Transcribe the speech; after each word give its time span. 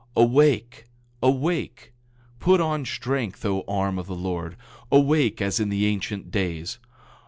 8:9 0.17 0.23
Awake, 0.23 0.85
awake! 1.21 1.93
Put 2.39 2.59
on 2.59 2.85
strength, 2.85 3.45
O 3.45 3.63
arm 3.67 3.99
of 3.99 4.07
the 4.07 4.15
Lord; 4.15 4.57
awake 4.91 5.43
as 5.43 5.59
in 5.59 5.69
the 5.69 5.85
ancient 5.85 6.31
days. 6.31 6.79